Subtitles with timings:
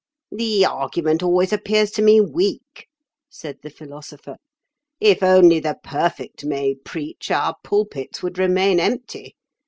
[0.31, 2.87] "The argument always appears to me weak,"
[3.29, 4.37] said the Philosopher.
[4.99, 9.35] "If only the perfect may preach, our pulpits would remain empty.